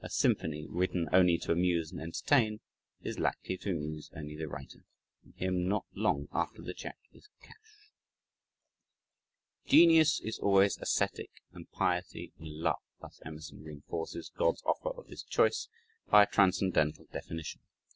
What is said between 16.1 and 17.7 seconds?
a transcendental definition.